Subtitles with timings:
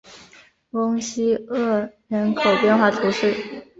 [0.71, 3.35] 翁西厄人口变化图示